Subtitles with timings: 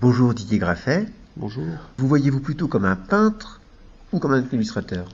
[0.00, 1.06] Bonjour Didier Graffet.
[1.36, 1.66] Bonjour.
[1.98, 3.60] Vous voyez-vous plutôt comme un peintre
[4.10, 5.06] ou comme un illustrateur?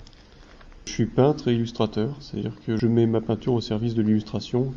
[0.87, 4.73] Je suis peintre et illustrateur, c'est-à-dire que je mets ma peinture au service de l'illustration.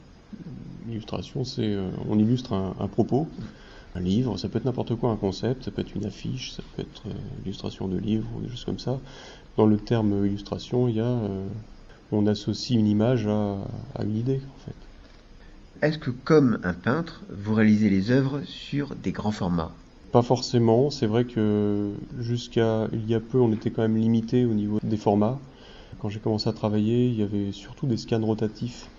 [0.88, 3.28] L'illustration, c'est euh, on illustre un, un, propos,
[3.94, 6.64] un livre, ça peut être n'importe quoi, un concept, ça peut être une affiche, ça
[6.76, 7.14] peut être euh,
[7.44, 9.00] l'illustration de livres ou des choses comme ça.
[9.56, 11.46] Dans le terme illustration, il y a, euh,
[12.12, 13.58] on associe une image à,
[13.94, 15.86] à une idée en fait.
[15.88, 19.72] Est-ce que comme un peintre, vous réalisez les œuvres sur des grands formats?
[20.12, 24.46] Pas forcément, c'est vrai que jusqu'à il y a peu, on était quand même limité
[24.46, 25.40] au niveau des formats.
[26.00, 28.90] Quand j'ai commencé à travailler, il y avait surtout des scans rotatifs.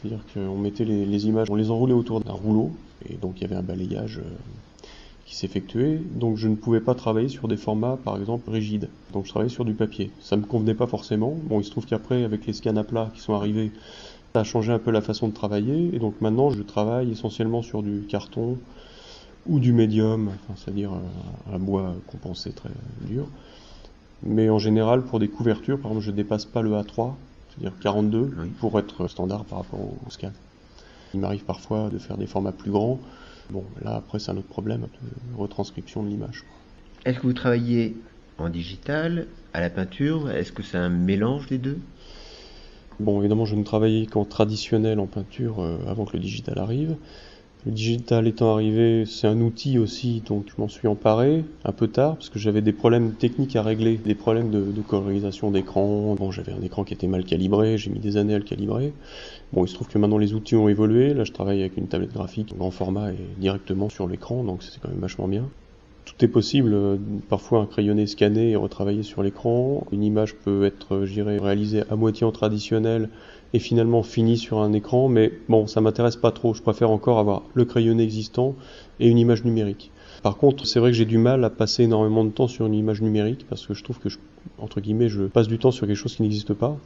[0.00, 2.72] C'est-à-dire qu'on mettait les, images, on les enroulait autour d'un rouleau,
[3.08, 4.28] et donc il y avait un balayage euh,
[5.26, 6.00] qui s'effectuait.
[6.14, 8.88] Donc je ne pouvais pas travailler sur des formats, par exemple, rigides.
[9.12, 10.10] Donc je travaillais sur du papier.
[10.20, 11.36] Ça me convenait pas forcément.
[11.44, 13.72] Bon, il se trouve qu'après, avec les scans à plat qui sont arrivés,
[14.34, 15.90] ça a changé un peu la façon de travailler.
[15.94, 18.58] Et donc maintenant, je travaille essentiellement sur du carton,
[19.46, 20.92] ou du médium, enfin, c'est-à-dire
[21.52, 22.70] un, bois compensé très
[23.02, 23.26] dur.
[24.22, 27.14] Mais en général, pour des couvertures, par exemple, je dépasse pas le A3,
[27.50, 28.48] c'est-à-dire 42, oui.
[28.60, 30.30] pour être standard par rapport au scan.
[31.14, 33.00] Il m'arrive parfois de faire des formats plus grands.
[33.50, 36.44] Bon, là, après, c'est un autre problème de retranscription de l'image.
[37.04, 37.96] Est-ce que vous travaillez
[38.38, 40.30] en digital, à la peinture?
[40.30, 41.78] Est-ce que c'est un mélange des deux?
[43.00, 46.96] Bon, évidemment, je ne travaillais qu'en traditionnel en peinture euh, avant que le digital arrive.
[47.64, 51.86] Le digital étant arrivé, c'est un outil aussi, donc je m'en suis emparé un peu
[51.86, 56.16] tard parce que j'avais des problèmes techniques à régler, des problèmes de, colorisation d'écran.
[56.16, 58.92] Bon, j'avais un écran qui était mal calibré, j'ai mis des années à le calibrer.
[59.52, 61.14] Bon, il se trouve que maintenant les outils ont évolué.
[61.14, 64.80] Là, je travaille avec une tablette graphique grand format et directement sur l'écran, donc c'est
[64.80, 65.48] quand même vachement bien.
[66.04, 66.76] Tout est possible,
[67.28, 69.86] parfois un crayonné scanné et retravaillé sur l'écran.
[69.92, 73.08] Une image peut être, je dirais, réalisée à moitié en traditionnel
[73.54, 76.54] et finalement finie sur un écran, mais bon, ça m'intéresse pas trop.
[76.54, 78.54] Je préfère encore avoir le crayonné existant
[78.98, 79.90] et une image numérique.
[80.22, 82.74] Par contre, c'est vrai que j'ai du mal à passer énormément de temps sur une
[82.74, 84.18] image numérique parce que je trouve que, je,
[84.58, 86.78] entre guillemets, je passe du temps sur quelque chose qui n'existe pas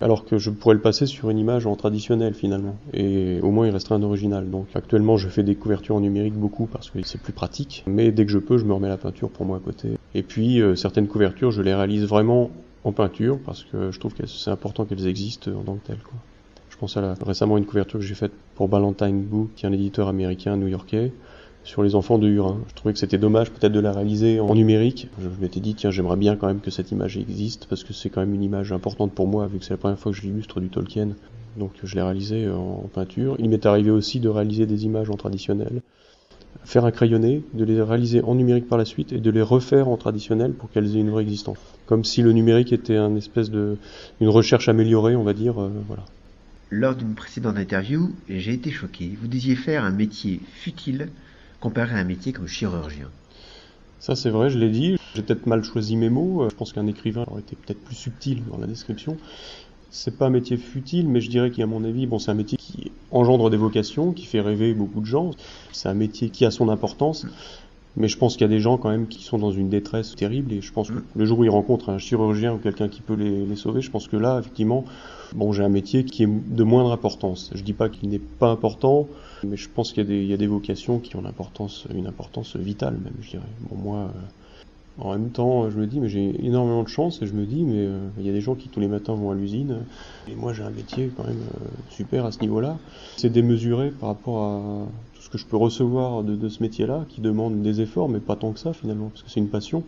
[0.00, 3.66] alors que je pourrais le passer sur une image en traditionnel finalement, et au moins
[3.66, 4.50] il resterait un original.
[4.50, 8.12] Donc actuellement je fais des couvertures en numérique beaucoup parce que c'est plus pratique, mais
[8.12, 9.98] dès que je peux je me remets la peinture pour moi à côté.
[10.14, 12.50] Et puis euh, certaines couvertures je les réalise vraiment
[12.84, 15.98] en peinture parce que je trouve que c'est important qu'elles existent en tant que telles.
[16.68, 19.68] Je pense à la, récemment une couverture que j'ai faite pour Ballantine Book, qui est
[19.68, 21.12] un éditeur américain new-yorkais,
[21.64, 22.60] sur les enfants de Hurin.
[22.68, 25.08] Je trouvais que c'était dommage peut-être de la réaliser en numérique.
[25.20, 28.10] Je m'étais dit, tiens, j'aimerais bien quand même que cette image existe, parce que c'est
[28.10, 30.22] quand même une image importante pour moi, vu que c'est la première fois que je
[30.22, 31.08] l'illustre du Tolkien.
[31.56, 33.36] Donc je l'ai réalisé en peinture.
[33.38, 35.82] Il m'est arrivé aussi de réaliser des images en traditionnel,
[36.64, 39.88] faire un crayonné, de les réaliser en numérique par la suite et de les refaire
[39.88, 41.58] en traditionnel pour qu'elles aient une vraie existence.
[41.86, 43.76] Comme si le numérique était un espèce de
[44.20, 45.60] une recherche améliorée, on va dire.
[45.62, 46.04] Euh, voilà.
[46.70, 49.16] Lors d'une précédente interview, j'ai été choqué.
[49.20, 51.08] Vous disiez faire un métier futile
[51.60, 53.10] comparé à un métier comme chirurgien.
[53.98, 54.96] Ça c'est vrai, je l'ai dit.
[55.14, 56.48] J'ai peut-être mal choisi mes mots.
[56.50, 59.16] Je pense qu'un écrivain aurait été peut-être plus subtil dans la description.
[59.90, 62.58] C'est pas un métier futile, mais je dirais qu'à mon avis, bon, c'est un métier
[62.58, 65.30] qui engendre des vocations, qui fait rêver beaucoup de gens.
[65.72, 67.26] C'est un métier qui a son importance.
[67.96, 70.16] Mais je pense qu'il y a des gens quand même qui sont dans une détresse
[70.16, 73.02] terrible et je pense que le jour où ils rencontrent un chirurgien ou quelqu'un qui
[73.02, 74.84] peut les, les, sauver, je pense que là, effectivement,
[75.34, 77.50] bon, j'ai un métier qui est de moindre importance.
[77.54, 79.06] Je dis pas qu'il n'est pas important,
[79.44, 82.56] mais je pense qu'il y, y, a des vocations qui ont une importance, une importance
[82.56, 83.42] vitale même, je dirais.
[83.70, 84.08] Bon, moi, euh,
[84.98, 87.64] en même temps, je me dis, mais j'ai énormément de chance et je me dis,
[87.64, 89.78] mais euh, il y a des gens qui tous les matins vont à l'usine
[90.28, 92.78] et moi j'ai un métier quand même euh, super à ce niveau-là.
[93.16, 94.86] C'est démesuré par rapport à
[95.24, 98.36] ce que je peux recevoir de, de ce métier-là, qui demande des efforts, mais pas
[98.36, 99.82] tant que ça finalement, parce que c'est une passion,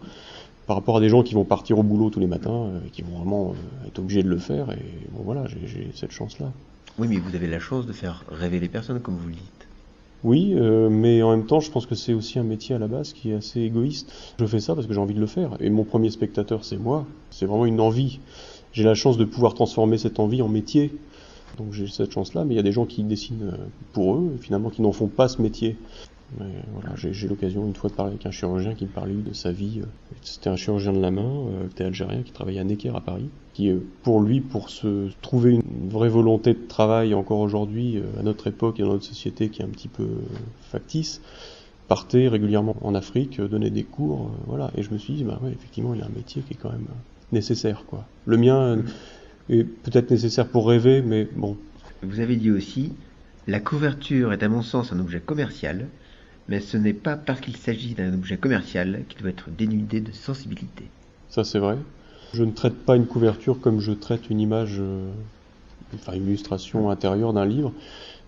[0.67, 3.03] par rapport à des gens qui vont partir au boulot tous les matins, euh, qui
[3.03, 4.83] vont vraiment euh, être obligés de le faire, et
[5.13, 6.53] bon voilà, j'ai cette chance-là.
[6.99, 9.69] Oui, mais vous avez la chance de faire rêver les personnes, comme vous le dites.
[10.25, 12.89] Oui, euh, mais en même temps, je pense que c'est aussi un métier à la
[12.89, 14.11] base qui est assez égoïste.
[14.41, 16.79] Je fais ça parce que j'ai envie de le faire, et mon premier spectateur, c'est
[16.79, 17.05] moi.
[17.31, 18.21] C'est vraiment une envie.
[18.73, 20.93] J'ai la chance de pouvoir transformer cette envie en métier.
[21.59, 23.53] Donc j'ai cette chance-là, mais il y a des gens qui dessinent
[23.93, 25.77] pour eux, finalement qui n'en font pas ce métier.
[26.41, 29.33] Mais voilà, j'ai l'occasion une fois de parler avec un chirurgien qui me parlait de
[29.33, 29.81] sa vie.
[30.23, 33.29] C'était un chirurgien de la main, euh, était algérien, qui travaillait à Necker à Paris,
[33.55, 38.03] qui euh, pour lui, pour se trouver une vraie volonté de travail encore aujourd'hui, euh,
[38.19, 40.09] à notre époque et dans notre société qui est un petit peu
[40.63, 41.21] factice,
[41.87, 44.73] partait régulièrement en Afrique, donnait des cours, voilà.
[44.77, 46.73] Et je me suis dit, bah ouais, effectivement, il a un métier qui est quand
[46.73, 46.89] même
[47.31, 48.05] nécessaire, quoi.
[48.25, 48.79] Le mien
[49.49, 51.57] est peut-être nécessaire pour rêver, mais bon.
[52.03, 52.93] Vous avez dit aussi,
[53.47, 55.87] la couverture est à mon sens un objet commercial,
[56.49, 60.13] mais ce n'est pas parce qu'il s'agit d'un objet commercial qu'il doit être dénudé de
[60.13, 60.85] sensibilité.
[61.29, 61.77] Ça c'est vrai.
[62.35, 65.11] Je ne traite pas une couverture comme je traite une image, euh,
[65.95, 67.73] enfin une illustration intérieure d'un livre,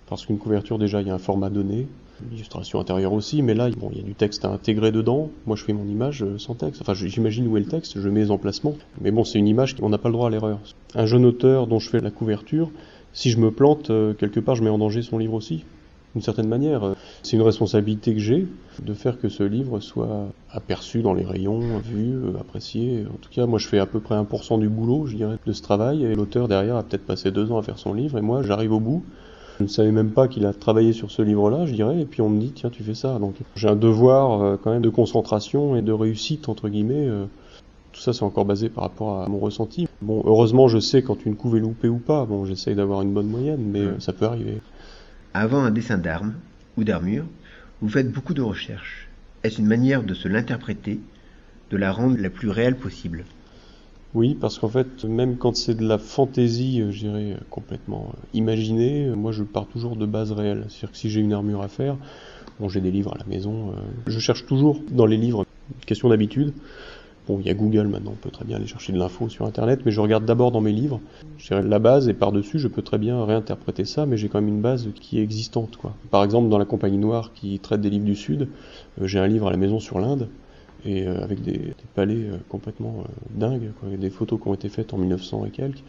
[0.07, 1.89] parce qu'une couverture déjà il y a un format donné,
[2.33, 5.31] Illustration intérieure aussi, mais là, bon, il y a du texte à intégrer dedans.
[5.47, 6.83] Moi, je fais mon image euh, sans texte.
[6.83, 8.75] Enfin, j'imagine où est le texte, je mets les emplacements.
[9.01, 10.59] Mais bon, c'est une image, on n'a pas le droit à l'erreur.
[10.95, 12.71] Un jeune auteur dont je fais la couverture,
[13.13, 15.65] si je me plante, euh, quelque part, je mets en danger son livre aussi
[16.15, 16.95] d'une certaine manière.
[17.23, 18.47] C'est une responsabilité que j'ai
[18.83, 23.05] de faire que ce livre soit aperçu dans les rayons, vu, euh, apprécié.
[23.13, 25.53] En tout cas, moi, je fais à peu près 1% du boulot, je dirais, de
[25.53, 28.23] ce travail, et l'auteur derrière a peut-être passé deux ans à faire son livre, et
[28.23, 29.05] moi, j'arrive au bout.
[29.59, 32.23] Je ne savais même pas qu'il a travaillé sur ce livre-là, je dirais, et puis
[32.23, 33.19] on me dit, tiens, tu fais ça.
[33.19, 37.09] Donc, j'ai un devoir euh, quand même de concentration et de réussite, entre guillemets.
[37.09, 37.27] Euh.
[37.91, 39.89] Tout ça, c'est encore basé par rapport à mon ressenti.
[40.01, 42.25] Bon, heureusement, je sais quand une couve est loupée ou pas.
[42.27, 44.61] Bon, j'essaye d'avoir une bonne moyenne, mais ça peut arriver.
[45.35, 46.35] Avant un dessin d'armes
[46.77, 47.25] ou d'armure,
[47.81, 49.09] vous faites beaucoup de recherches.
[49.43, 51.01] Est-ce une manière de se l'interpréter,
[51.71, 53.25] de la rendre la plus réelle possible?
[54.15, 58.11] Oui, parce qu'en fait, même quand c'est de la fantaisie, euh, je dirais, euh, complètement
[58.15, 60.65] euh, imaginée, moi je pars toujours de base réelle.
[60.69, 61.97] C'est-à-dire que si j'ai une armure à faire,
[62.59, 63.75] bon, j'ai des livres à la maison,
[64.07, 65.45] je cherche toujours dans les livres,
[65.87, 66.53] question d'habitude,
[67.29, 69.45] Bon, il y a Google maintenant, on peut très bien aller chercher de l'info sur
[69.45, 70.99] Internet, mais je regarde d'abord dans mes livres.
[71.37, 74.49] Je la base et par-dessus, je peux très bien réinterpréter ça, mais j'ai quand même
[74.49, 75.79] une base qui est existante.
[76.11, 78.49] Par exemple, dans la Compagnie Noire qui traite des livres du Sud,
[79.03, 80.29] j'ai un livre à la maison sur l'Inde,
[80.85, 84.95] et euh, avec des, palais euh, complètement dingues, quoi, des photos qui ont été faites
[84.95, 85.83] en 1900 et quelques.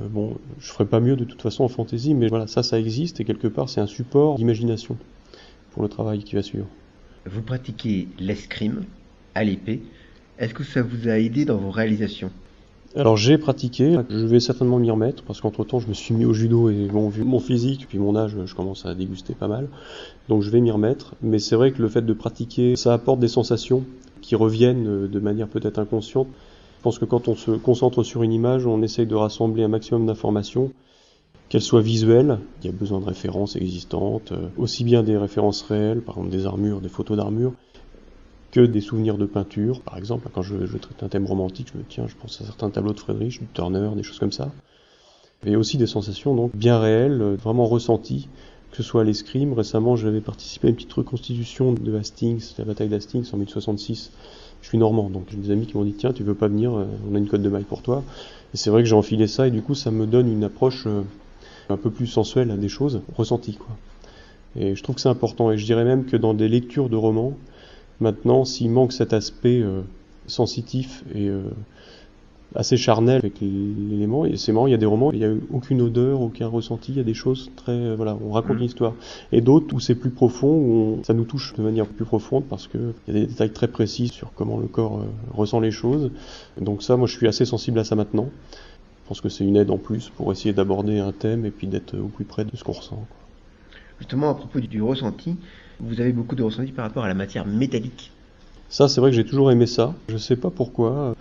[0.00, 3.20] bon, je ferais pas mieux de toute façon en fantasy, mais voilà, ça, ça existe,
[3.20, 4.96] et quelque part, c'est un support d'imagination
[5.72, 6.66] pour le travail qui va suivre.
[7.26, 8.84] Vous pratiquez l'escrime
[9.34, 9.82] à l'épée
[10.38, 12.30] est-ce que ça vous a aidé dans vos réalisations?
[12.94, 16.24] Alors j'ai pratiqué, je vais certainement m'y remettre parce qu'entre temps je me suis mis
[16.24, 19.48] au judo et bon vu mon physique puis mon âge je commence à déguster pas
[19.48, 19.68] mal.
[20.28, 23.18] Donc je vais m'y remettre, mais c'est vrai que le fait de pratiquer ça apporte
[23.18, 23.84] des sensations
[24.20, 26.28] qui reviennent de manière peut-être inconsciente.
[26.78, 29.68] Je pense que quand on se concentre sur une image, on essaye de rassembler un
[29.68, 30.72] maximum d'informations,
[31.48, 35.62] qu'elles soient visuelles, il y a besoin de références existantes, euh, aussi bien des références
[35.62, 37.52] réelles, par exemple des armures, des photos d'armures,
[38.50, 39.80] que des souvenirs de peinture.
[39.82, 42.70] Par exemple, quand je, traite un thème romantique, je me tiens, je pense à certains
[42.70, 44.50] tableaux de Friedrich, du Turner, des choses comme ça.
[45.44, 48.28] Et aussi des sensations donc bien réelles, vraiment ressenties,
[48.76, 49.54] que ce soit à l'escrime.
[49.54, 54.10] Récemment, j'avais participé à une petite reconstitution de Hastings, la bataille d'Hastings en 1066.
[54.60, 56.76] Je suis normand, donc j'ai des amis qui m'ont dit tiens, tu veux pas venir,
[56.76, 58.02] euh, on a une cote de maille pour toi.
[58.52, 60.84] Et c'est vrai que j'ai enfilé ça et du coup, ça me donne une approche
[60.86, 61.02] euh,
[61.70, 63.76] un peu plus sensuelle des choses ressenties, quoi.
[64.58, 65.50] Et je trouve que c'est important.
[65.50, 67.34] Et je dirais même que dans des lectures de romans,
[68.00, 69.80] Maintenant, s'il manque cet aspect euh,
[70.26, 71.30] sensitif et
[72.54, 75.32] assez charnel avec l'élément, et c'est marrant, il y a des romans, il n'y a
[75.52, 78.62] aucune odeur, aucun ressenti, il y a des choses très, euh, voilà, on raconte une
[78.62, 78.66] mm.
[78.66, 78.94] histoire.
[79.32, 82.68] Et d'autres où c'est plus profond, où ça nous touche de manière plus profonde parce
[82.68, 85.04] qu'il y a des détails très précis sur comment le corps
[85.34, 86.10] ressent les choses.
[86.60, 88.28] Donc ça, moi je suis assez sensible à ça maintenant.
[89.04, 91.66] Je pense que c'est une aide en plus pour essayer d'aborder un thème et puis
[91.66, 93.06] d'être au plus près de ce qu'on ressent.
[93.98, 95.36] Justement, à propos du ressenti,
[95.80, 98.10] vous avez beaucoup de ressenti par rapport à la matière métallique.
[98.68, 99.94] Ça, c'est vrai que j'ai toujours aimé ça.
[100.08, 101.14] Je sais pas pourquoi.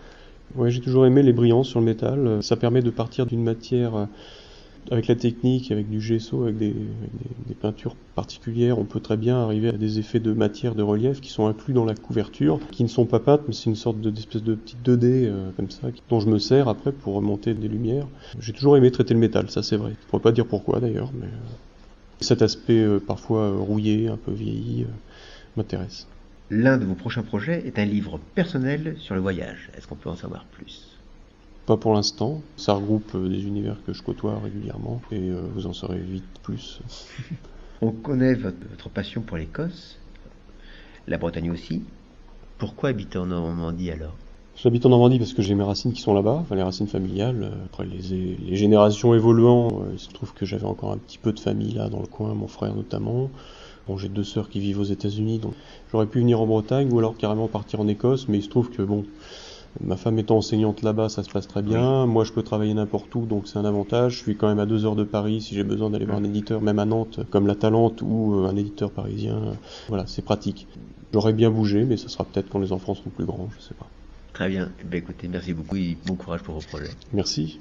[0.53, 2.41] Ouais, j'ai toujours aimé les brillants sur le métal.
[2.43, 4.05] Ça permet de partir d'une matière euh,
[4.91, 6.75] avec la technique, avec du gesso, avec des,
[7.59, 11.29] peintures particulières, on peut très bien arriver à des effets de matière, de relief qui
[11.29, 14.43] sont inclus dans la couverture, qui ne sont pas peintes, mais c'est une sorte d'espèce
[14.43, 18.07] de, petite 2D euh, comme ça, dont je me sers après pour remonter des lumières.
[18.39, 19.93] J'ai toujours aimé traiter le métal, ça c'est vrai.
[19.99, 24.85] Je pourrais pas dire pourquoi d'ailleurs, mais euh, cet aspect parfois rouillé, un peu vieilli,
[25.57, 26.07] m'intéresse.
[26.51, 29.71] L'un de vos prochains projets est un livre personnel sur le voyage.
[29.75, 30.95] Est-ce qu'on peut en savoir plus?
[31.65, 32.43] Pas pour l'instant.
[32.55, 36.81] Ça regroupe des univers que je côtoie régulièrement et vous en saurez vite plus.
[37.81, 39.97] On connaît votre, passion pour l'Écosse,
[41.07, 41.83] la Bretagne aussi.
[42.59, 44.15] Pourquoi habiter en Normandie alors?
[44.55, 47.51] J'habite en Normandie parce que j'ai mes racines qui sont là-bas, enfin les racines familiales.
[47.65, 51.33] Après les, les générations évoluant, euh, il se trouve que j'avais encore un petit peu
[51.33, 53.29] de famille là dans le coin, mon frère notamment.
[53.87, 55.53] Bon, j'ai deux sœurs qui vivent aux États-Unis, donc
[55.91, 58.71] j'aurais pu venir en Bretagne ou alors carrément partir en Écosse, mais il se trouve
[58.71, 59.05] que bon,
[59.81, 62.05] ma femme étant enseignante là-bas, ça se passe très bien.
[62.05, 64.13] Moi, je peux travailler n'importe où, donc c'est un avantage.
[64.13, 66.23] Je suis quand même à deux heures de Paris si j'ai besoin d'aller voir un
[66.23, 69.39] éditeur, même à Nantes, comme La Talente ou euh, un éditeur parisien.
[69.87, 70.67] Voilà, c'est pratique.
[71.13, 73.75] J'aurais bien bougé, mais ça sera peut-être quand les enfants seront plus grands, je sais
[73.75, 73.87] pas.
[74.33, 74.71] Très bien.
[74.83, 76.91] Ben, écoutez, merci beaucoup et bon courage pour vos projets.
[77.13, 77.59] Merci.